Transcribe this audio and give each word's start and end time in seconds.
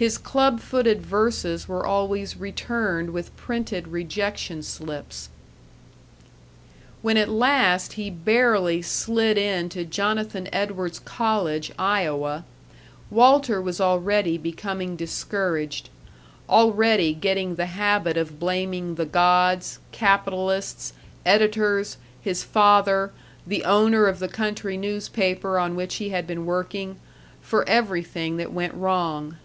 His 0.00 0.16
club 0.16 0.60
footed 0.60 1.04
verses 1.04 1.68
were 1.68 1.84
always 1.84 2.38
returned 2.38 3.10
with 3.10 3.36
printed 3.36 3.88
rejection 3.88 4.62
slips. 4.62 5.28
When 7.02 7.18
at 7.18 7.28
last 7.28 7.92
he 7.92 8.08
barely 8.08 8.80
slid 8.80 9.36
into 9.36 9.84
Jonathan 9.84 10.48
Edwards 10.54 11.00
College, 11.00 11.70
Iowa, 11.78 12.46
Walter 13.10 13.60
was 13.60 13.78
already 13.78 14.38
becoming 14.38 14.96
discouraged; 14.96 15.90
already 16.48 17.12
getting 17.12 17.56
the 17.56 17.66
habit 17.66 18.16
of 18.16 18.40
blaming 18.40 18.94
the 18.94 19.04
gods, 19.04 19.80
capitalists, 19.92 20.94
editors, 21.26 21.98
his 22.22 22.42
father, 22.42 23.12
the 23.46 23.64
owner 23.64 24.06
of 24.06 24.18
the 24.18 24.28
country 24.28 24.78
newspaper 24.78 25.58
on 25.58 25.76
which 25.76 25.96
he 25.96 26.08
had 26.08 26.26
been 26.26 26.46
working, 26.46 26.96
for 27.42 27.68
everything 27.68 28.38
that 28.38 28.50
went 28.50 28.72
wrong. 28.72 29.36